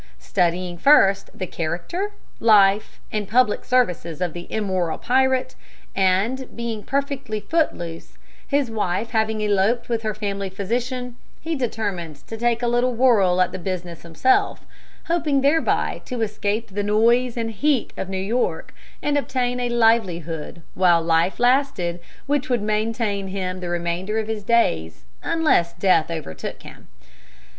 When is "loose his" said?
7.77-8.71